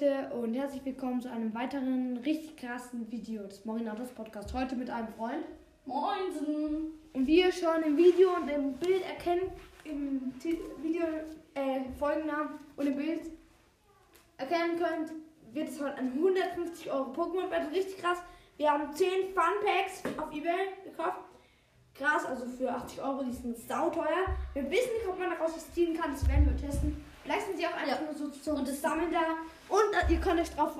Leute 0.00 0.28
und 0.34 0.54
herzlich 0.54 0.84
willkommen 0.84 1.20
zu 1.20 1.30
einem 1.30 1.54
weiteren 1.54 2.16
richtig 2.24 2.56
krassen 2.56 3.08
Video 3.12 3.44
des 3.44 3.64
Morinatos 3.64 4.08
Podcast. 4.08 4.52
Heute 4.52 4.74
mit 4.74 4.90
einem 4.90 5.06
Freund. 5.06 5.44
Moinsen! 5.86 6.94
Und 7.12 7.26
wie 7.28 7.38
ihr 7.42 7.52
schon 7.52 7.80
im 7.84 7.96
Video 7.96 8.34
und 8.34 8.48
im 8.48 8.72
Bild 8.72 9.02
erkennt, 9.04 9.52
im 9.84 10.32
Video, 10.82 11.04
äh, 11.54 11.80
Folgennamen 11.96 12.58
und 12.76 12.86
im 12.88 12.96
Bild 12.96 13.20
erkennen 14.36 14.78
könnt, 14.80 15.12
wird 15.52 15.68
es 15.68 15.80
heute 15.80 15.94
ein 15.98 16.12
150 16.14 16.90
Euro 16.90 17.12
Pokémon 17.12 17.48
Battle. 17.48 17.70
Richtig 17.70 17.98
krass. 17.98 18.18
Wir 18.56 18.72
haben 18.72 18.92
10 18.92 19.06
Fun 19.32 19.44
Packs 19.64 20.02
auf 20.18 20.32
Ebay 20.34 20.70
gekauft. 20.84 21.18
Krass, 21.94 22.24
also 22.26 22.46
für 22.46 22.68
80 22.68 23.00
Euro, 23.00 23.22
die 23.22 23.32
sind 23.32 23.56
sauteuer. 23.56 24.26
Wir 24.54 24.64
wissen 24.64 24.92
nicht, 24.94 25.06
ob 25.08 25.16
man 25.20 25.30
daraus 25.30 25.54
was 25.54 25.72
ziehen 25.72 25.96
kann, 25.96 26.10
das 26.10 26.26
werden 26.28 26.46
wir 26.46 26.56
testen. 26.56 26.96
Vielleicht 27.22 27.46
sind 27.46 27.56
sie 27.58 27.66
auch 27.66 27.74
einfach 27.76 28.00
Ja. 28.00 28.04
nur 28.04 28.12
so 28.14 28.28
zum 28.28 28.56
Und 28.56 28.66
das- 28.68 28.82
Sammeln 28.82 29.12
da. 29.12 29.20
Und 29.68 29.94
äh, 29.94 30.12
ihr 30.12 30.20
könnt 30.20 30.40
euch 30.40 30.50
drauf 30.50 30.72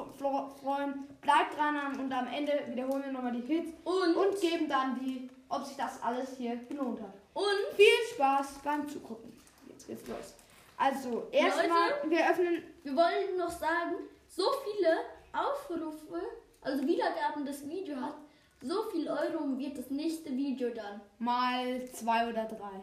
freuen. 0.61 1.06
Bleibt 1.20 1.56
dran 1.56 1.98
und 1.98 2.12
am 2.12 2.27
Ende 2.27 2.52
wiederholen 2.69 3.05
wir 3.05 3.12
nochmal 3.12 3.33
die 3.33 3.41
Hits 3.41 3.70
Und, 3.84 4.15
und 4.16 4.41
geben 4.41 4.69
dann 4.69 4.98
die, 5.01 5.29
ob 5.48 5.65
sich 5.65 5.77
das 5.77 6.02
alles 6.02 6.37
hier 6.37 6.56
gelohnt 6.69 7.01
hat. 7.01 7.15
und 7.33 7.77
Viel 7.77 8.15
Spaß 8.15 8.59
beim 8.62 8.89
Zugucken. 8.89 9.33
Jetzt 9.69 9.87
geht's 9.87 10.06
los. 10.09 10.34
Also, 10.77 11.28
erstmal, 11.30 11.92
wir 12.09 12.28
öffnen. 12.30 12.62
wir 12.83 12.97
wollen 12.97 13.37
noch 13.39 13.51
sagen, 13.51 13.95
so 14.28 14.42
viele 14.65 14.97
Aufrufe, 15.33 16.20
also 16.61 16.87
Wiedergaben 16.87 17.47
das 17.47 17.66
Video 17.69 17.97
hat, 17.97 18.16
so 18.61 18.83
viel 18.91 19.09
Euro 19.09 19.56
wird 19.59 19.78
das 19.78 19.91
nächste 19.91 20.30
Video 20.30 20.70
dann. 20.70 21.01
mal 21.19 21.84
zwei 21.92 22.28
oder 22.28 22.45
drei. 22.47 22.80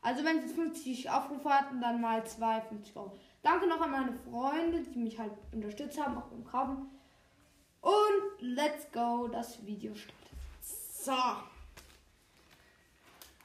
Also 0.00 0.24
wenn 0.24 0.38
es 0.38 0.44
jetzt 0.44 0.54
50 0.54 1.10
Aufrufe 1.10 1.50
hatten, 1.50 1.80
dann 1.80 2.00
mal 2.00 2.24
zwei, 2.24 2.60
50 2.60 2.96
Euro. 2.96 3.12
Danke 3.42 3.66
noch 3.66 3.80
an 3.80 3.90
meine 3.90 4.12
Freunde, 4.12 4.82
die 4.82 4.98
mich 4.98 5.18
halt 5.18 5.32
unterstützt 5.52 6.00
haben, 6.00 6.18
auch 6.18 6.26
beim 6.26 6.44
Kaufen. 6.44 6.90
Und 7.80 8.40
let's 8.40 8.90
go, 8.92 9.28
das 9.28 9.64
Video 9.64 9.94
startet. 9.94 10.16
So. 10.60 11.12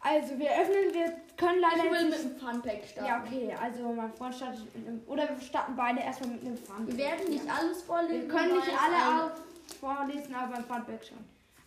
Also 0.02 0.38
wir 0.38 0.52
öffnen, 0.52 0.94
wir 0.94 1.14
können 1.38 1.61
leider 1.61 1.86
Ich 1.86 1.91
will 1.91 2.09
mit 2.09 2.19
dem 2.19 2.36
Funpack 2.36 2.83
starten. 2.83 3.08
Ja, 3.08 3.23
okay, 3.25 3.55
also 3.61 3.94
mein 3.94 4.11
Freund 4.11 4.36
startet 4.36 4.75
mit 4.75 4.88
einem, 4.88 5.02
oder 5.08 5.30
wir 5.30 5.39
starten 5.39 5.75
beide 5.75 6.02
erstmal 6.02 6.31
mit 6.31 6.41
einem 6.41 6.58
Fun. 6.58 6.88
Wir 6.88 6.97
werden 6.97 7.30
nicht 7.30 7.49
alles 7.49 7.83
vorlesen. 7.83 8.21
Wir 8.23 8.27
können 8.27 8.55
nicht 8.55 8.67
alle 8.67 9.31
vorlesen, 9.80 10.36
aber 10.36 10.55
beim 10.55 10.66
Funback 10.66 11.05
schon. 11.05 11.19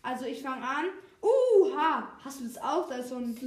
Also 0.02 0.26
ich 0.26 0.42
fange 0.42 0.62
an. 0.62 0.86
Uha! 1.22 2.08
Hast 2.22 2.40
du 2.40 2.44
das 2.44 2.58
auch? 2.58 2.88
Das 2.88 3.00
ist 3.00 3.08
so 3.08 3.16
ein 3.16 3.38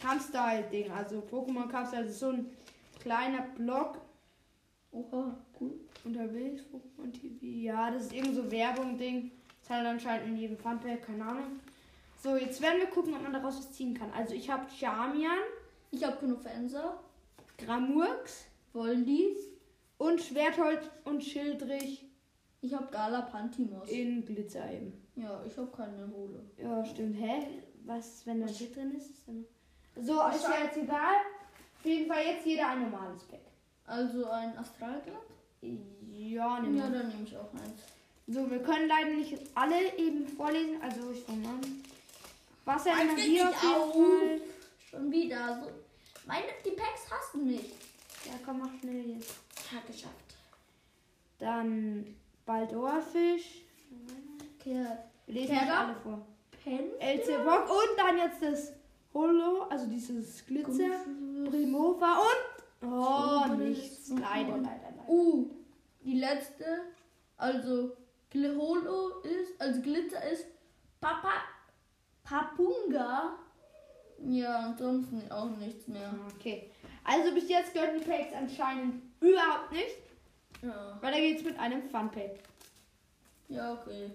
Kampfstyle-Ding. 0.00 0.92
Also 0.92 1.20
Pokémon 1.20 1.68
Kampfstyle 1.68 2.04
ist 2.04 2.20
so 2.20 2.30
ein 2.30 2.54
kleiner 3.00 3.42
Block 3.56 3.98
Oha, 4.92 5.36
cool. 5.60 5.72
unterwegs. 6.04 6.62
Pokémon 6.62 7.12
TV. 7.12 7.44
Ja, 7.44 7.90
das 7.90 8.04
ist 8.04 8.12
irgend 8.14 8.34
so 8.34 8.50
Werbung-Ding. 8.50 9.30
Das 9.60 9.70
hat 9.70 9.86
anscheinend 9.86 10.28
in 10.28 10.36
jedem 10.36 10.56
Funpack, 10.56 11.02
keine 11.02 11.24
Ahnung. 11.24 11.60
So, 12.22 12.36
jetzt 12.36 12.60
werden 12.62 12.80
wir 12.80 12.86
gucken, 12.88 13.14
ob 13.14 13.22
man 13.22 13.32
daraus 13.32 13.58
was 13.58 13.72
ziehen 13.72 13.94
kann. 13.94 14.10
Also 14.12 14.34
ich 14.34 14.48
habe 14.50 14.68
Charmian, 14.70 15.38
Ich 15.90 16.04
habe 16.04 16.16
Knufenser, 16.16 16.98
Gramurks 17.58 18.46
Voldies, 18.72 19.38
und 19.98 20.20
Schwertholz 20.20 20.88
und 21.04 21.22
Schildrich 21.24 22.04
ich 22.60 22.74
habe 22.74 22.86
Galapantimos. 22.90 23.88
in 23.88 24.24
Glitzer 24.24 24.70
eben. 24.72 24.92
Ja, 25.16 25.42
ich 25.46 25.56
habe 25.56 25.70
keine 25.70 26.08
Hole. 26.12 26.44
Ja, 26.56 26.84
stimmt. 26.84 27.16
Hä? 27.20 27.46
Was, 27.84 28.26
wenn 28.26 28.40
da 28.40 28.46
hier 28.46 28.70
drin 28.72 28.92
ist? 28.96 29.10
ist. 29.10 30.06
So, 30.06 30.20
ist 30.28 30.44
ja 30.44 30.64
jetzt 30.64 30.76
egal. 30.76 31.16
Auf 31.78 31.84
jeden 31.84 32.06
Fall 32.10 32.24
jetzt 32.24 32.46
jeder 32.46 32.68
ein 32.68 32.82
normales 32.82 33.24
Pack. 33.24 33.40
Also 33.88 34.26
ein 34.26 34.56
Astralglatt? 34.58 35.26
Ja, 35.62 36.60
nehmen 36.60 36.76
Ja, 36.76 36.90
dann 36.90 37.08
nehme 37.08 37.24
ich 37.24 37.36
auch 37.36 37.52
eins. 37.54 37.80
So, 38.26 38.50
wir 38.50 38.62
können 38.62 38.86
leider 38.86 39.10
nicht 39.14 39.38
alle 39.54 39.96
eben 39.96 40.28
vorlesen. 40.28 40.80
Also, 40.82 41.10
ich 41.10 41.22
fange 41.22 41.48
an. 41.48 41.60
Eins 41.60 41.84
Wasserenergie 42.66 43.36
geht 43.36 43.44
auf 43.46 43.94
jeden. 43.94 44.38
Fall. 44.38 44.40
Schon 44.90 45.10
wieder. 45.10 45.60
So. 45.62 45.70
Meine, 46.26 46.46
die 46.64 46.70
Packs 46.72 47.10
hassen 47.10 47.46
mich. 47.46 47.72
Ja, 48.26 48.32
komm, 48.44 48.58
mach 48.58 48.78
schnell 48.80 49.14
jetzt. 49.16 49.34
Ja, 49.72 49.80
geschafft. 49.86 50.36
Dann 51.38 52.14
Baldorfisch. 52.44 53.62
Okay. 54.60 54.86
Wir 55.26 55.34
lesen 55.34 55.54
nicht 55.54 55.70
alle 55.70 55.94
vor. 56.02 56.26
Pen. 56.62 56.90
Elzebock 56.98 57.70
und 57.70 57.98
dann 57.98 58.18
jetzt 58.18 58.42
das 58.42 58.72
Holo, 59.14 59.62
also 59.70 59.86
dieses 59.86 60.44
Glitzer. 60.44 61.04
Primova 61.50 62.18
und. 62.18 62.57
Oh, 62.82 63.44
So, 63.48 63.54
nichts. 63.54 64.08
Leider, 64.10 64.56
leider, 64.56 64.90
leider. 64.96 65.08
Uh, 65.08 65.50
die 66.04 66.18
letzte. 66.18 66.64
Also, 67.36 67.96
Gl- 68.32 68.56
Holo 68.56 69.20
ist, 69.20 69.60
also 69.60 69.80
Glitzer 69.80 70.22
ist 70.30 70.46
Papa. 71.00 71.32
Papunga. 72.24 73.38
Ja, 74.24 74.58
ansonsten 74.66 75.22
auch 75.30 75.48
nichts 75.56 75.86
mehr. 75.88 76.12
Okay. 76.34 76.70
Also 77.04 77.32
bis 77.32 77.48
jetzt 77.48 77.72
gehören 77.72 77.98
die 77.98 78.04
Packs 78.04 78.34
anscheinend 78.34 79.02
überhaupt 79.20 79.72
nicht. 79.72 79.96
Ja. 80.60 80.98
Weiter 81.00 81.18
geht's 81.18 81.42
mit 81.44 81.58
einem 81.58 81.88
Fun 81.88 82.10
Pack. 82.10 82.38
Ja, 83.48 83.72
okay. 83.74 84.10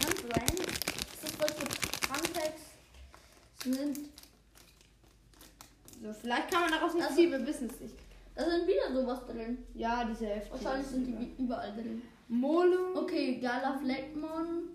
Kann 0.00 0.14
sein, 0.16 0.66
dass 1.20 1.32
solche 1.38 1.66
Funpacks 2.08 2.62
sind. 3.64 3.98
So, 6.04 6.12
vielleicht 6.12 6.50
kann 6.52 6.60
man 6.60 6.70
daraus 6.70 6.92
nicht 6.92 7.02
Also- 7.04 7.16
ziehen, 7.16 7.30
wir 7.30 7.46
wissen 7.46 7.66
es 7.70 7.80
nicht. 7.80 7.94
Da 8.34 8.44
sind 8.44 8.66
wieder 8.66 8.92
sowas 8.92 9.24
drin. 9.24 9.64
Ja, 9.72 10.04
diese 10.04 10.26
Hälfte. 10.26 10.52
Wahrscheinlich 10.52 10.86
sind 10.86 11.06
die 11.06 11.42
überall 11.42 11.72
drin. 11.72 12.02
Molo, 12.28 12.98
Okay, 12.98 13.36
Gala 13.40 13.78
Fleckmon. 13.78 14.68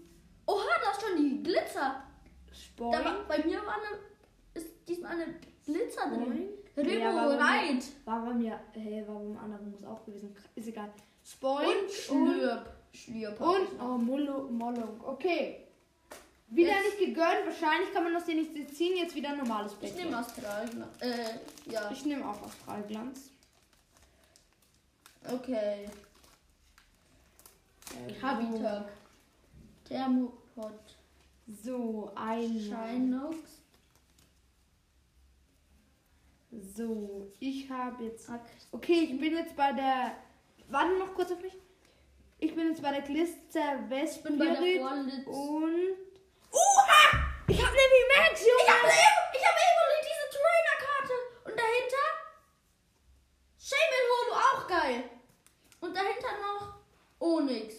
Oha, 0.47 0.63
da 0.83 0.91
ist 0.91 1.01
schon 1.05 1.17
die 1.23 1.43
Glitzer. 1.43 2.01
Da 2.77 3.05
war, 3.05 3.15
bei 3.27 3.37
mir 3.45 3.57
war 3.59 3.75
eine, 3.75 3.99
ist 4.55 4.69
diesmal 4.87 5.11
eine 5.11 5.35
Glitzer 5.65 6.09
drin. 6.09 6.49
Spoing. 6.71 6.87
Remo 6.87 6.99
Ja, 6.99 7.13
war 7.15 7.27
bei 7.27 7.35
mir- 7.35 7.43
Reit. 7.75 7.83
War 8.05 8.25
bei 8.25 8.33
mir, 8.33 8.59
hey, 8.71 9.03
war 9.07 9.15
beim 9.19 9.37
anderen 9.37 9.69
muss 9.71 9.83
auch 9.83 10.03
gewesen. 10.05 10.35
Ist 10.55 10.67
egal. 10.69 10.89
Spoing 11.23 11.67
Und 11.83 11.91
Schlürp. 11.91 12.69
Schlürp. 12.91 13.39
und, 13.39 13.67
oh, 13.79 13.97
Molo, 13.97 14.47
Mollung. 14.49 14.99
Okay. 15.05 15.67
Wieder 16.51 16.71
Jetzt- 16.71 16.83
nicht 16.85 16.99
gegönnt. 16.99 17.45
Wahrscheinlich 17.45 17.93
kann 17.93 18.03
man 18.03 18.15
aus 18.15 18.25
denen 18.25 18.51
nicht 18.53 18.75
ziehen. 18.75 18.97
Jetzt 18.97 19.15
wieder 19.15 19.29
ein 19.29 19.37
normales 19.37 19.73
Pack. 19.73 19.89
Ich 19.89 19.95
nehme 19.95 20.17
Astral. 20.17 20.67
Äh, 20.99 21.71
ja. 21.71 21.91
Ich 21.91 22.05
nehme 22.05 22.27
auch 22.27 22.41
Astralglanz. 22.41 23.29
Okay. 25.31 25.89
Äh, 28.07 28.21
Habitak. 28.21 28.89
Thermopod. 29.87 30.79
So, 31.63 32.11
ein. 32.15 32.59
Shinox. 32.59 33.37
So, 36.75 37.31
ich 37.39 37.69
habe 37.69 38.05
jetzt. 38.05 38.29
Okay, 38.71 39.01
ich 39.11 39.19
bin 39.19 39.33
jetzt 39.35 39.55
bei 39.55 39.71
der. 39.73 40.15
Warte 40.69 40.97
noch 40.97 41.13
kurz 41.13 41.31
auf 41.31 41.41
mich. 41.41 41.53
Ich 42.39 42.55
bin 42.55 42.69
jetzt 42.69 42.81
bei 42.81 42.91
der 42.91 43.03
Vespirit 43.89 44.39
vorletzten. 44.79 45.27
und. 45.27 45.73
Uha! 46.51 47.19
Ich 47.47 47.57
habe 47.57 47.75
nämlich 47.75 48.05
Max, 48.19 48.41
Junge! 48.41 48.63
Ich 48.63 48.69
habe 48.69 48.87
eben, 48.87 49.21
ich 49.37 49.45
habe 49.47 49.59
eben 49.67 50.07
diese 50.09 50.25
Trainer-Karte. 50.35 51.13
Und 51.45 51.55
dahinter 51.59 52.07
Shaman 53.57 54.05
Holo, 54.11 54.33
auch 54.35 54.67
geil. 54.67 55.03
Und 55.81 55.95
dahinter 55.95 56.31
noch 56.41 56.75
Onyx. 57.19 57.75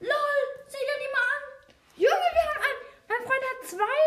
LOL, 0.00 0.40
sieh 0.68 0.78
dir 0.78 0.98
die 1.02 1.12
mal 1.12 1.26
an. 1.34 1.42
Junge, 1.96 2.28
wir 2.36 2.44
haben 2.48 2.62
ein. 2.68 2.76
Mein 3.08 3.22
Freund 3.26 3.42
hat 3.50 3.66
zwei 3.68 4.00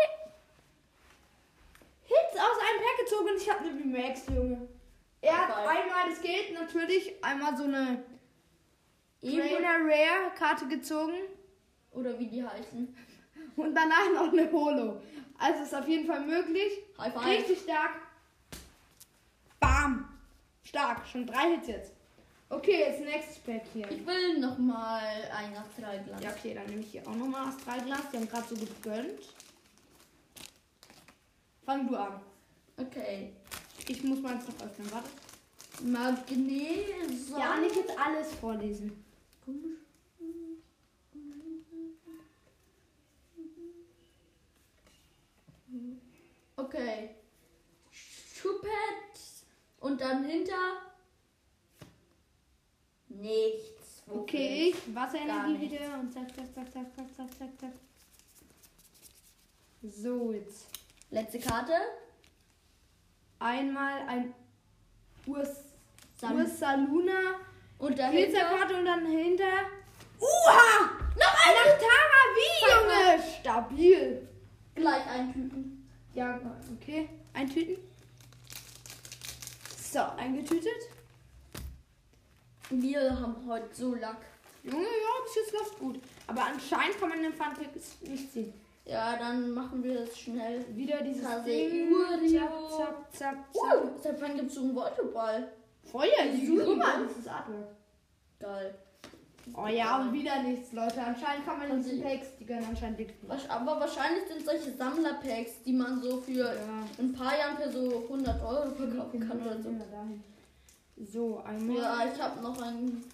Hits 2.06 2.34
aus 2.40 2.58
einem 2.60 2.80
Pack 2.82 2.98
gezogen 3.00 3.28
und 3.28 3.36
ich 3.36 3.50
habe 3.50 3.60
eine 3.60 3.84
Max, 3.84 4.22
Junge. 4.28 4.68
Er 5.20 5.36
hat 5.38 5.56
einmal, 5.56 6.10
das 6.10 6.20
geht 6.20 6.52
natürlich, 6.52 7.22
einmal 7.24 7.56
so 7.56 7.64
eine 7.64 8.02
Evo- 9.22 9.40
Trainer 9.40 9.78
Rare 9.86 10.30
Karte 10.38 10.66
gezogen 10.68 11.14
Oder 11.92 12.18
wie 12.18 12.26
die 12.26 12.44
heißen. 12.44 12.96
Und 13.56 13.74
danach 13.74 14.10
noch 14.14 14.32
eine 14.32 14.50
Holo. 14.50 15.00
Also 15.38 15.62
ist 15.62 15.74
auf 15.74 15.88
jeden 15.88 16.06
Fall 16.06 16.20
möglich. 16.20 16.72
High 16.98 17.12
five. 17.12 17.26
Richtig 17.26 17.60
stark. 17.60 17.92
Bam. 19.60 20.08
Stark. 20.62 21.06
Schon 21.06 21.26
drei 21.26 21.54
Hits 21.54 21.68
jetzt. 21.68 21.92
Okay, 22.48 22.80
jetzt 22.80 23.00
nächstes 23.00 23.38
Pack 23.38 23.62
hier. 23.72 23.90
Ich 23.90 24.06
will 24.06 24.38
nochmal 24.38 25.02
ein 25.36 25.56
Astralglanz. 25.56 26.22
Ja, 26.22 26.30
okay, 26.30 26.54
dann 26.54 26.66
nehme 26.66 26.82
ich 26.82 26.92
hier 26.92 27.02
auch 27.02 27.14
nochmal 27.14 27.48
Astralglas. 27.48 28.10
Die 28.12 28.16
haben 28.18 28.28
gerade 28.28 28.46
so 28.48 28.54
gegönnt. 28.54 29.20
Fang 31.64 31.88
du 31.88 31.96
an. 31.96 32.20
Okay. 32.76 33.32
Ich 33.88 34.04
muss 34.04 34.20
meins 34.20 34.46
noch 34.46 34.66
öffnen. 34.66 34.92
Warte. 34.92 35.08
Magneson. 35.82 37.38
Ja, 37.38 37.56
nicht 37.56 37.74
jetzt 37.74 37.98
alles 37.98 38.32
vorlesen. 38.34 39.04
Okay. 39.46 39.58
Schuppet. 50.46 50.82
Und 53.08 53.18
dann 53.18 53.22
hinter 53.22 54.20
Okay, 54.20 54.74
ich 54.74 54.94
Wasserenergie 54.94 55.52
nichts. 55.58 55.80
wieder 55.80 55.94
und 55.98 56.12
zack, 56.12 56.28
zack, 56.34 56.54
zack, 56.54 56.72
zack, 56.72 56.94
zack, 56.94 57.06
zack, 57.16 57.38
zack, 57.38 57.60
zack. 57.60 57.72
So, 59.82 60.32
jetzt 60.32 60.66
Letzte 61.10 61.38
Karte. 61.38 61.72
einmal 63.38 64.00
ein 64.08 64.34
Ursaluna 65.26 67.12
Und 67.78 67.98
dahinter. 67.98 68.26
Glitzerkarte 68.26 68.76
und 68.76 68.84
dann 68.86 69.06
hinter. 69.06 69.44
Uha! 70.18 70.90
Noch 71.16 71.36
eine! 71.46 71.70
Nachtara 71.70 72.20
wie. 72.34 72.64
Junge! 72.70 73.22
Stabil. 73.40 74.28
Gleich 74.74 75.06
eintüten. 75.06 75.88
Ja, 76.14 76.40
okay. 76.80 77.08
Eintüten. 77.32 77.76
So, 79.94 80.00
eingetütet. 80.16 80.90
Wir 82.68 83.16
haben 83.16 83.36
heute 83.46 83.72
so 83.72 83.94
Lack. 83.94 84.16
Junge, 84.64 84.82
ja, 84.82 85.24
bis 85.24 85.36
jetzt 85.36 85.52
läuft 85.52 85.78
gut. 85.78 86.00
Aber 86.26 86.46
anscheinend 86.46 86.98
kann 86.98 87.10
man 87.10 87.22
den 87.22 87.32
Funpack 87.32 87.68
nicht 88.02 88.32
ziehen. 88.32 88.52
Ja, 88.86 89.16
dann 89.16 89.52
machen 89.52 89.84
wir 89.84 90.00
das 90.00 90.18
schnell. 90.18 90.64
Wieder 90.74 91.00
dieses 91.00 91.22
Kase 91.22 91.44
Ding. 91.44 91.94
Zack, 92.28 92.28
zack, 92.28 93.12
zack, 93.12 93.36
zack. 93.52 93.84
Uh, 93.84 93.90
seit 94.02 94.20
wann 94.20 94.34
gibt's 94.34 94.54
so 94.54 94.62
einen 94.62 94.74
Volteball? 94.74 95.52
Feuer, 95.84 96.10
guck 96.44 96.76
mal, 96.76 97.04
das 97.06 97.16
ist 97.16 97.28
Artwork. 97.28 97.68
Geil. 98.40 98.74
Oh 99.52 99.66
ja, 99.66 100.00
und 100.00 100.12
wieder 100.12 100.42
nichts, 100.42 100.72
Leute. 100.72 101.00
Anscheinend 101.02 101.44
kann 101.44 101.58
man 101.58 101.76
diese 101.82 101.96
sie- 101.96 102.00
Packs, 102.02 102.28
die 102.40 102.46
können 102.46 102.64
anscheinend. 102.66 102.98
Wasch- 103.28 103.48
Aber 103.48 103.78
wahrscheinlich 103.78 104.24
sind 104.26 104.44
solche 104.44 104.72
Sammlerpacks, 104.72 105.62
die 105.66 105.72
man 105.74 106.00
so 106.00 106.18
für 106.20 106.32
Ja. 106.44 106.52
ein 106.98 107.12
paar 107.12 107.36
Jahren 107.38 107.56
für 107.58 107.70
so 107.70 108.04
100 108.08 108.42
Euro 108.42 108.70
verkaufen 108.70 109.20
kann 109.28 109.42
oder 109.42 109.60
so. 109.60 109.70
So, 110.96 111.42
einmal. 111.44 111.76
Ja, 111.76 112.04
ich 112.14 112.20
habe 112.22 112.40
noch 112.40 112.60
einen 112.62 113.04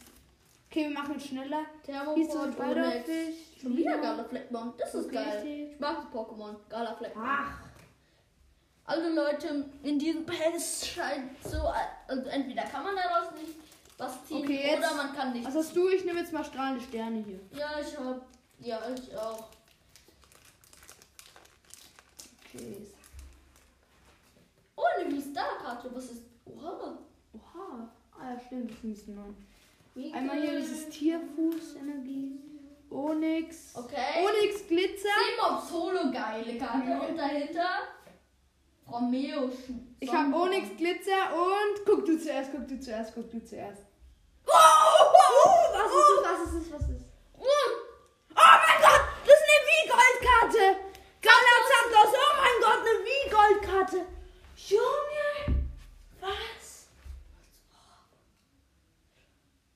Okay, 0.71 0.85
wir 0.89 0.91
machen 0.91 1.17
es 1.17 1.27
schneller. 1.27 1.63
Ohne 1.89 2.53
Butterfisch. 2.53 3.35
Schon 3.61 3.77
wieder 3.77 3.99
Gala 3.99 4.23
Fleckbomb. 4.23 4.79
Das 4.79 4.95
ist 4.95 5.07
Okay, 5.07 5.15
geil. 5.17 5.69
Ich 5.73 5.81
mag 5.81 5.97
das 5.97 6.13
Pokémon. 6.21 6.55
Gala 6.69 6.95
Fleckbomb. 6.95 7.27
Ach, 7.29 7.59
Alle 8.85 9.09
Leute 9.13 9.65
in 9.83 9.99
diesem 9.99 10.25
Packs 10.27 10.87
scheint 10.87 11.31
so. 11.45 11.59
Also 12.07 12.29
entweder 12.29 12.63
kann 12.63 12.85
man 12.85 12.95
daraus 12.95 13.33
nicht 13.41 13.57
was 14.01 14.25
ziehen 14.27 14.39
Okay, 14.45 14.67
jetzt- 14.67 14.79
oder 14.79 14.95
man 14.95 15.15
kann 15.15 15.33
nicht. 15.33 15.45
was 15.47 15.55
hast 15.55 15.77
du? 15.77 15.89
Ich 15.89 16.05
nehme 16.05 16.21
jetzt 16.21 16.33
mal 16.33 16.45
strahlende 16.45 16.83
Sterne 16.85 17.23
hier. 17.23 17.41
Ja, 17.53 17.79
ich 17.81 17.97
hab. 17.99 18.27
Ja, 18.59 18.81
ich 18.95 19.17
auch. 19.17 19.49
Okay. 22.55 22.77
Oh, 24.77 24.83
eine 24.99 25.11
V-Star-Karte. 25.15 25.91
Was 25.95 26.05
ist. 26.11 26.23
Oha. 26.47 26.99
Oha. 27.35 27.89
Ah 28.19 28.33
ja, 28.35 28.41
stimmt, 28.41 28.71
das 28.71 29.07
wir. 29.07 29.35
Wie 29.95 30.13
Einmal 30.13 30.41
hier 30.41 30.59
dieses 30.61 30.89
Tierfuß-Energie. 30.91 32.39
Onyx. 32.91 33.75
Okay. 33.77 34.25
Onyx 34.27 34.67
Glitzer. 34.67 35.09
Seemob 35.39 35.63
Solo 35.69 36.11
geile 36.11 36.59
Karte 36.59 37.01
und 37.09 37.17
dahinter 37.17 37.69
Romeo. 38.91 39.47
Sch- 39.49 39.90
Ich 40.01 40.13
habe. 40.13 40.35
Onyx 40.35 40.77
Glitzer 40.77 41.33
und 41.35 41.85
guck 41.85 42.05
du 42.07 42.19
zuerst, 42.19 42.51
guck 42.53 42.67
du 42.67 42.81
zuerst, 42.81 43.15
guck 43.15 43.31
du 43.31 43.45
zuerst. 43.45 43.83
Was 44.47 45.93
ist 45.93 46.11
es? 46.17 46.25
Was 46.25 46.41
ist 46.47 46.55
es? 46.67 46.73
Was 46.73 46.83
ist 46.83 46.97
es? 46.97 47.05
Oh 47.39 47.45
mein 48.35 48.81
Gott, 48.81 49.05
das 49.27 49.37
ist 49.37 49.47
eine 49.47 49.61
V-Gold-Karte. 49.69 50.65
Galazapdos, 51.21 52.15
oh 52.17 52.35
mein 52.41 52.57
Gott, 52.63 52.81
eine 52.81 52.95
V-Gold-Karte. 53.07 54.07
Junge, 54.57 55.65
was? 56.21 56.89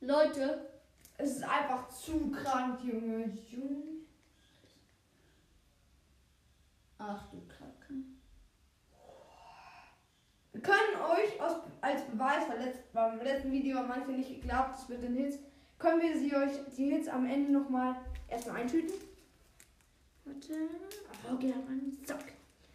Leute, 0.01 0.71
Es 1.17 1.31
ist 1.37 1.45
einfach 1.45 1.89
zu 1.91 2.31
krank, 2.31 2.81
Junge. 2.83 3.27
Junge. 3.51 3.95
ach 6.99 7.27
du 7.31 7.41
Kacke. 7.47 7.95
Wir 10.53 10.63
können 10.63 10.97
euch 11.03 11.41
aus, 11.41 11.57
als 11.85 12.03
Beweis, 12.05 12.49
weil 12.49 12.65
letzt, 12.65 12.93
beim 12.93 13.21
letzten 13.21 13.53
Video 13.53 13.77
haben 13.79 13.89
manche 13.89 14.11
nicht 14.11 14.41
geglaubt, 14.41 14.79
es 14.79 14.89
wird 14.89 15.03
den 15.03 15.15
Hits, 15.15 15.39
können 15.79 16.01
wir 16.01 16.19
sie 16.19 16.35
euch, 16.35 16.53
die 16.77 16.91
Hits 16.91 17.09
am 17.09 17.27
Ende 17.27 17.53
nochmal 17.53 17.97
erstmal 18.29 18.63
eintüten. 18.63 18.95
Warte. 20.25 20.55
Oh, 21.31 21.37
geht 21.37 21.55
auf. 21.55 22.21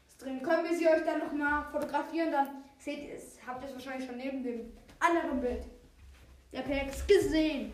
Ist 0.08 0.22
drin. 0.22 0.44
Können 0.44 0.70
wir 0.70 0.78
sie 0.78 0.88
euch 0.88 1.04
dann 1.04 1.20
nochmal 1.20 1.66
fotografieren, 1.72 2.32
dann 2.32 2.48
seht 2.78 3.08
ihr 3.08 3.16
es, 3.16 3.38
habt 3.46 3.64
ihr 3.64 3.70
es 3.70 3.74
wahrscheinlich 3.74 4.08
schon 4.08 4.18
neben 4.18 4.44
dem 4.44 4.72
anderen 5.00 5.42
Bild 5.42 5.64
der 6.52 6.62
Packs 6.62 7.06
gesehen. 7.08 7.72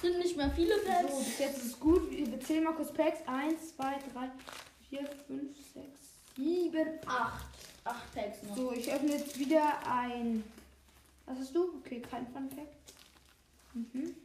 Sind 0.00 0.18
nicht 0.18 0.36
mehr 0.36 0.50
viele 0.50 0.78
So, 0.78 0.86
Packs. 0.86 1.18
bis 1.18 1.38
jetzt 1.38 1.56
ist 1.58 1.66
es 1.66 1.80
gut. 1.80 2.10
Wir 2.10 2.40
zählen 2.40 2.64
mal 2.64 2.72
kurz 2.72 2.92
Packs. 2.92 3.20
1, 3.26 3.76
2, 3.76 3.84
3, 4.14 4.30
4, 4.88 5.06
5, 5.26 5.56
6, 5.74 5.86
7, 6.36 6.88
8. 7.06 7.08
Acht. 7.08 7.46
Acht 7.84 8.14
Packs 8.14 8.42
noch. 8.42 8.56
So, 8.56 8.72
ich 8.72 8.90
öffne 8.90 9.12
jetzt 9.12 9.38
wieder 9.38 9.78
ein. 9.86 10.42
Was 11.30 11.38
hast 11.38 11.54
du? 11.54 11.74
Okay, 11.78 12.00
kein 12.02 12.26
Fun 12.26 12.50
Fact. 12.50 12.94
Mhm. 13.74 14.16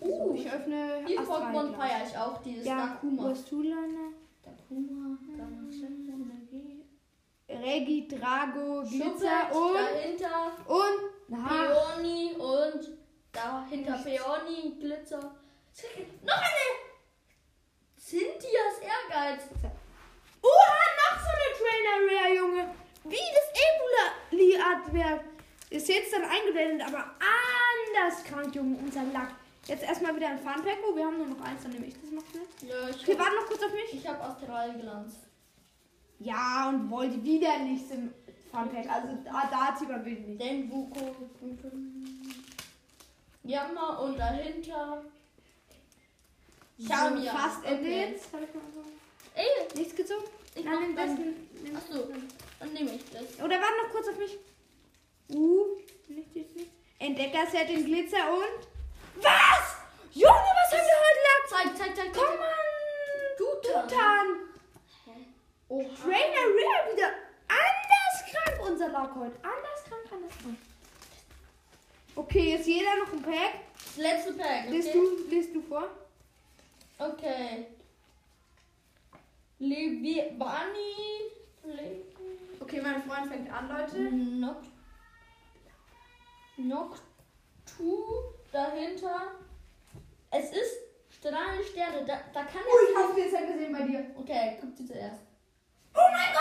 So, 0.00 0.06
Uh, 0.06 0.34
ich 0.34 0.50
öffne. 0.50 1.04
die 1.06 1.18
Astralglas. 1.18 1.64
Pokémon 1.64 1.76
feiere 1.76 2.06
ich 2.08 2.16
auch. 2.16 2.42
Die 2.42 2.52
ist 2.54 2.66
Ja, 2.66 2.76
Nakuma. 2.76 3.22
Urstulana, 3.28 4.08
Nakuma. 4.44 5.18
Energie, 5.28 6.82
Regi, 7.48 8.08
Drago, 8.08 8.82
Glitzer 8.88 9.54
und. 9.54 9.74
dahinter 9.74 10.52
Und. 10.66 11.00
Na, 11.28 11.48
Peony 11.48 12.32
und 12.38 12.98
dahinter 13.32 13.98
Peony, 14.02 14.76
Glitzer. 14.80 15.20
Noch 16.22 16.36
eine! 16.36 16.66
Cynthias 17.98 18.78
Ehrgeiz. 18.80 19.42
Oha, 20.42 20.84
noch 21.00 21.18
so 21.20 21.30
eine 21.36 21.48
Trainer 21.58 22.22
Rare, 22.22 22.34
Junge. 22.34 22.74
Wie 23.04 23.16
das 23.16 23.54
Ebula-Art 25.74 25.82
Ist 25.82 25.88
jetzt 25.88 26.12
dann 26.12 26.24
eingeblendet, 26.24 26.86
aber 26.86 27.14
anders 27.20 28.24
krank, 28.24 28.54
Junge, 28.54 28.78
unser 28.78 29.02
Lack. 29.12 29.34
Jetzt 29.66 29.82
erstmal 29.82 30.14
wieder 30.14 30.28
ein 30.28 30.38
Funpack. 30.38 30.78
Oh, 30.88 30.94
wir 30.94 31.06
haben 31.06 31.16
nur 31.16 31.26
noch 31.26 31.40
eins, 31.40 31.62
dann 31.62 31.72
nehme 31.72 31.86
ich 31.86 31.94
das 32.00 32.10
noch 32.10 32.22
schnell. 32.30 32.42
Ja, 32.68 32.88
ich 32.90 33.02
Okay, 33.02 33.18
warte 33.18 33.34
noch 33.36 33.46
kurz 33.46 33.62
auf 33.62 33.72
mich. 33.72 33.92
ich 33.94 34.06
hab 34.06 34.22
Astralglanz. 34.22 35.14
Ja, 36.18 36.68
und 36.68 36.90
wollte 36.90 37.22
wieder 37.24 37.58
nichts 37.60 37.90
im 37.90 38.12
Funpack. 38.50 38.88
Also 38.90 39.08
da, 39.24 39.48
da 39.50 39.76
zieht 39.76 39.88
man 39.88 40.04
wirklich 40.04 40.26
nicht. 40.26 40.40
Den 40.42 40.70
Vuko. 40.70 41.14
Jammer 43.42 44.00
und 44.02 44.18
dahinter. 44.18 45.02
Charmia. 46.86 47.32
So, 47.32 47.38
fast 47.38 47.64
Ende 47.64 47.88
Okay. 47.88 48.10
jetzt. 48.10 48.28
Ey, 49.34 49.44
Nichts 49.78 49.94
gezogen? 49.96 50.24
ich 50.54 50.64
Nein, 50.64 50.78
nimm 50.80 50.96
das. 50.96 51.10
Nimm, 51.10 51.34
nimm 51.62 51.76
Achso, 51.76 52.08
dann 52.60 52.72
nehme 52.72 52.92
ich 52.92 53.04
das. 53.10 53.22
Oder 53.44 53.56
warte 53.60 53.82
noch 53.84 53.92
kurz 53.92 54.08
auf 54.08 54.18
mich. 54.18 54.38
Uh, 55.30 55.76
nicht, 56.08 56.34
nicht, 56.34 56.56
nicht. 56.56 56.70
Entdeckerset 57.14 57.70
in 57.70 57.84
Glitzer 57.84 58.28
und. 58.28 58.66
Was? 59.22 59.76
Junge, 60.12 60.34
was 60.34 60.72
haben 60.72 60.88
wir 60.90 60.98
heute 61.04 61.20
Lack? 61.28 61.42
Zeig, 61.48 61.76
zeig, 61.76 61.96
zeig. 61.96 62.12
Komm 62.12 62.40
an! 62.40 62.48
Dutan. 63.38 63.88
Dutan! 63.88 64.26
Oha. 65.68 65.94
Trainer 66.02 66.46
Rare 66.58 66.92
wieder 66.92 67.10
anders 67.48 68.16
krank, 68.30 68.68
unser 68.68 68.88
Lack 68.88 69.14
heute. 69.14 69.36
Anders 69.42 69.84
krank, 69.88 70.02
anders 70.12 70.38
krank. 70.42 70.58
Okay, 72.16 72.50
jetzt 72.50 72.66
jeder 72.66 72.96
noch 72.96 73.12
ein 73.12 73.22
Pack. 73.22 73.60
Das 73.76 73.96
letzte 73.96 74.32
Pack. 74.32 74.64
Okay? 74.66 74.70
Liest 74.70 74.94
du, 74.94 75.16
liest 75.28 75.54
du 75.54 75.62
vor? 75.62 75.88
Okay. 76.98 77.66
Libani. 79.60 81.30
Okay, 82.58 82.80
mein 82.82 83.02
Freund 83.04 83.28
fängt 83.28 83.52
an, 83.52 83.68
Leute. 83.68 83.98
Not. 84.00 84.56
Noctu 86.56 88.32
dahinter. 88.52 89.32
Es 90.30 90.50
ist 90.50 90.76
strahlende 91.10 91.64
Sterne. 91.64 92.04
Da, 92.04 92.20
da 92.32 92.42
kann 92.44 92.62
Oh, 92.66 92.90
ich 92.90 92.96
hab's 92.96 93.16
jetzt 93.16 93.32
ja 93.32 93.40
gesehen 93.40 93.72
bei 93.72 93.82
dir. 93.82 94.06
Okay, 94.16 94.58
guck 94.60 94.76
sie 94.76 94.86
zuerst. 94.86 95.20
Oh 95.94 96.00
mein 96.12 96.33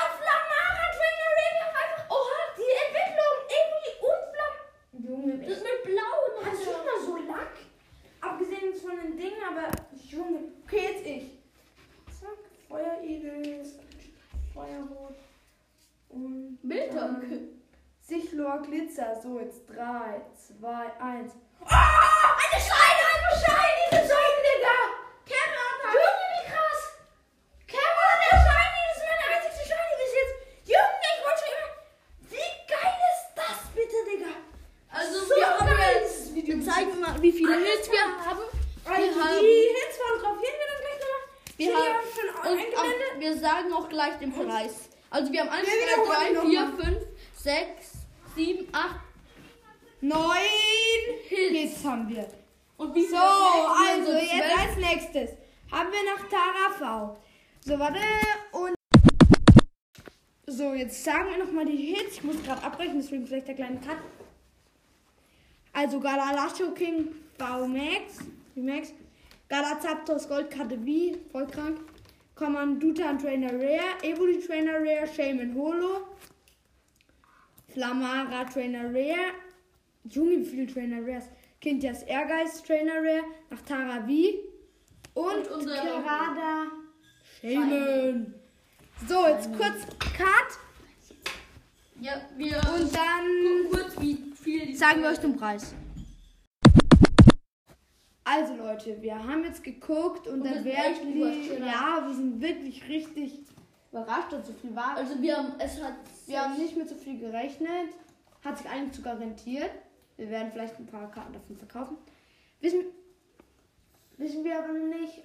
so, 19.23 19.39
jetzt 19.39 19.63
3, 19.69 20.19
2, 20.59 20.67
1. 20.99 21.31
Oh! 21.61 21.65
Eine 21.65 22.59
Scheide, 22.59 23.03
eine 23.07 23.31
Scheide, 23.39 23.83
diese 23.87 24.03
Scheide, 24.03 24.39
Digga! 24.43 24.77
Kevin 25.23 25.63
Junge, 25.95 26.27
wie 26.35 26.43
krass! 26.51 26.81
Kevin 27.65 28.03
hat 28.03 28.43
eine 28.51 28.81
ist 28.91 29.03
meine 29.07 29.25
einzige 29.31 29.63
Scheide 29.63 29.95
bis 29.95 30.11
jetzt. 30.19 30.35
Junge, 30.67 31.07
ich 31.07 31.19
wollte 31.23 31.39
schon 31.39 31.55
immer. 31.55 31.71
Wie 32.35 32.51
geil 32.67 32.95
ist 32.99 33.23
das 33.39 33.57
bitte, 33.71 33.97
Digga? 34.11 34.33
Also, 34.91 35.17
wir 35.31 35.47
haben 35.47 35.71
jetzt. 35.71 36.35
Video 36.35 36.59
zeigen 36.59 36.99
mal, 36.99 37.15
wie 37.21 37.31
viele 37.31 37.47
ah, 37.47 37.55
Alter. 37.55 37.71
Hits 37.71 37.91
wir 37.91 38.03
haben. 38.03 38.43
Wir 38.43 38.91
also, 38.91 39.19
haben 39.23 39.39
die 39.39 39.71
Hits 39.71 39.95
fotografieren 40.03 40.57
wir 40.59 40.67
dann 40.67 40.81
gleich 40.83 40.99
nochmal. 40.99 41.23
Wir 41.55 41.71
haben, 41.71 41.95
haben 41.95 42.11
schon 42.11 42.27
auch, 42.35 43.19
Wir 43.23 43.33
sagen 43.39 43.71
auch 43.71 43.87
gleich 43.87 44.15
den 44.19 44.33
Preis. 44.33 44.89
Also, 45.09 45.31
wir 45.31 45.39
haben 45.39 45.49
1, 45.49 45.63
2, 45.63 46.33
3, 46.35 46.41
4, 46.43 46.73
5, 46.75 46.97
6. 47.39 48.03
7, 48.35 48.67
8, 48.71 49.12
Neun 50.03 51.05
Hits. 51.29 51.85
Haben 51.85 52.09
wir. 52.09 52.27
und 52.75 52.93
wie 52.93 53.05
So, 53.05 53.15
also 53.15 54.11
So 54.11 54.17
jetzt 54.17 54.59
als 54.59 54.75
nächstes 54.75 55.29
haben 55.71 55.89
wir 55.93 56.03
noch 56.11 56.29
Tara 56.29 56.73
V. 56.77 57.17
So, 57.61 57.79
warte. 57.79 57.99
Und. 58.51 58.75
So, 60.45 60.73
jetzt 60.73 61.01
sagen 61.01 61.29
wir 61.29 61.45
nochmal 61.45 61.63
die 61.63 61.77
Hits. 61.77 62.17
Ich 62.17 62.23
muss 62.25 62.43
gerade 62.43 62.61
abbrechen, 62.63 62.97
deswegen 62.97 63.25
vielleicht 63.25 63.47
der 63.47 63.55
kleine 63.55 63.79
Cut. 63.79 63.95
Also 65.71 66.01
Galalacho 66.01 66.71
King 66.71 67.07
V 67.37 67.67
Max. 67.67 68.93
Galazaptos 69.47 70.27
Goldkarte 70.27 70.77
V. 70.79 71.17
Voll 71.31 71.47
krank. 71.47 71.79
Commandutan 72.35 73.17
Trainer 73.17 73.53
Rare. 73.53 74.03
Evoli 74.03 74.41
Trainer 74.45 74.79
Rare. 74.81 75.07
Shaman 75.07 75.55
Holo. 75.55 76.07
Flamara 77.69 78.43
Trainer 78.43 78.93
Rare. 78.93 79.52
Junge, 80.09 80.39
wie 80.39 80.45
viele 80.45 80.67
Trainer 80.67 81.01
Rares. 81.01 81.25
Kintias 81.61 82.03
Ehrgeiz 82.03 82.61
Trainer 82.63 82.95
Rare. 82.95 83.23
Nach 83.49 83.61
Tara 83.61 84.01
V. 84.01 84.09
Und, 85.13 85.47
Und 85.49 85.65
Kerada 85.67 86.67
Shaman. 87.41 88.33
So, 89.07 89.27
jetzt 89.27 89.51
kurz 89.53 89.87
Cut. 89.99 90.59
Ja, 91.99 92.21
wir 92.37 92.57
Und 92.57 92.93
dann 92.95 93.71
kurz, 93.71 93.99
wie 94.01 94.17
viel 94.35 94.75
sagen 94.75 95.01
wir 95.01 95.09
euch 95.09 95.19
den 95.19 95.37
Preis. 95.37 95.73
Also 98.25 98.55
Leute, 98.55 99.01
wir 99.01 99.15
haben 99.15 99.43
jetzt 99.43 99.63
geguckt 99.63 100.27
und, 100.27 100.41
Und 100.41 100.65
wir 100.65 100.73
echt 100.73 101.03
liegt. 101.03 101.51
überrascht. 101.51 101.73
Ja, 101.73 102.03
wir 102.07 102.15
sind 102.15 102.41
wirklich 102.41 102.87
richtig 102.87 103.39
überrascht, 103.91 104.31
dass 104.31 104.47
so 104.47 104.53
viel 104.53 104.75
war. 104.75 104.95
Also 104.95 105.21
wir 105.21 105.37
haben, 105.37 105.53
es 105.59 105.81
hat... 105.81 105.93
wir 106.25 106.41
haben 106.41 106.57
nicht 106.57 106.75
mit 106.75 106.89
so 106.89 106.95
viel 106.95 107.19
gerechnet. 107.19 107.89
Hat 108.43 108.57
sich 108.57 108.67
eigentlich 108.69 108.95
sogar 108.95 109.19
rentiert. 109.19 109.71
Wir 110.17 110.29
werden 110.29 110.51
vielleicht 110.51 110.77
ein 110.77 110.85
paar 110.85 111.09
Karten 111.11 111.33
davon 111.33 111.57
verkaufen. 111.57 111.97
Wissen, 112.61 112.85
wissen 114.17 114.43
wir 114.43 114.59
aber 114.59 114.73
noch 114.73 114.95
nicht. 114.99 115.23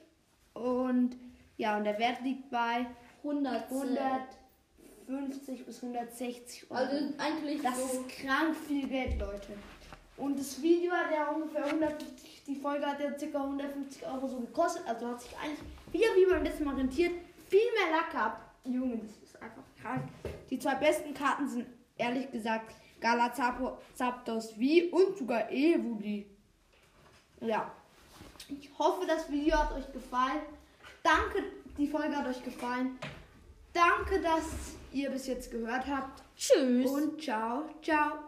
Und 0.55 1.17
ja, 1.57 1.77
und 1.77 1.85
der 1.85 1.99
Wert 1.99 2.23
liegt 2.23 2.51
bei 2.51 2.87
100. 3.23 3.71
150 5.09 5.65
bis 5.65 5.83
160 5.83 6.71
Euro. 6.71 6.81
Also 6.81 6.97
eigentlich 7.19 7.63
Das 7.63 7.77
so... 7.77 8.01
ist 8.01 8.09
krank 8.09 8.55
viel 8.55 8.87
Geld, 8.87 9.19
Leute. 9.19 9.55
Und 10.17 10.39
das 10.39 10.61
Video 10.61 10.93
hat 10.93 11.11
ja 11.13 11.31
ungefähr 11.31 11.65
150, 11.65 12.43
die 12.47 12.57
Folge 12.57 12.85
hat 12.85 13.01
ja 13.01 13.11
ca. 13.11 13.39
150 13.41 14.07
Euro 14.07 14.27
so 14.27 14.41
gekostet. 14.41 14.83
Also 14.87 15.09
hat 15.09 15.21
sich 15.23 15.35
eigentlich 15.39 15.61
wieder 15.93 16.15
wie 16.17 16.31
beim 16.31 16.43
letzten 16.43 16.65
Mal 16.65 16.75
rentiert. 16.75 17.13
Viel 17.49 17.61
mehr 17.75 17.97
Lack 17.97 18.11
gehabt. 18.11 18.45
Junge, 18.67 18.99
das 18.99 19.17
ist 19.23 19.41
einfach 19.41 19.63
krank. 19.81 20.03
Die 20.51 20.59
zwei 20.59 20.75
besten 20.75 21.15
Karten 21.15 21.49
sind 21.49 21.67
ehrlich 21.97 22.31
gesagt 22.31 22.75
Galazapdos 23.01 24.53
V 24.53 24.61
und 24.93 25.19
sogar 25.19 25.51
Evoli. 25.51 26.27
Ja. 27.41 27.73
Ich 28.49 28.71
hoffe, 28.79 29.07
das 29.07 29.31
Video 29.31 29.57
hat 29.57 29.73
euch 29.73 29.93
gefallen. 29.93 30.43
Danke, 31.03 31.45
die 31.77 31.87
Folge 31.87 32.17
hat 32.17 32.27
euch 32.27 32.43
gefallen. 32.43 32.99
Danke, 33.73 34.21
dass 34.21 34.77
ihr 34.93 35.11
bis 35.11 35.27
jetzt 35.27 35.51
gehört 35.51 35.87
habt. 35.87 36.23
Tschüss. 36.37 36.91
Und 36.91 37.21
ciao, 37.21 37.65
ciao. 37.83 38.28